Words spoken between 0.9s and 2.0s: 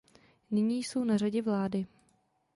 na řadě vlády.